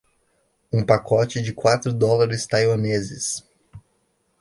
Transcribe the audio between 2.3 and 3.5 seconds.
taiwaneses